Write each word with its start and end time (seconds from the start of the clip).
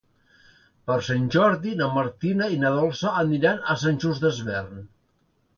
Per 0.91 0.95
Sant 1.07 1.27
Jordi 1.35 1.75
na 1.83 1.89
Martina 1.99 2.49
i 2.55 2.59
na 2.65 2.73
Dolça 2.79 3.15
aniran 3.21 3.63
a 3.75 3.79
Sant 3.85 4.03
Just 4.07 4.29
Desvern. 4.29 4.85